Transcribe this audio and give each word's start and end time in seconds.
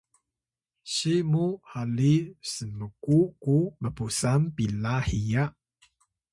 si 0.93 1.13
mu 1.31 1.45
haliy 1.71 2.19
smku 2.51 3.17
ku 3.43 3.57
mpusan 3.83 4.41
pila 4.55 4.95
hiya 5.07 5.43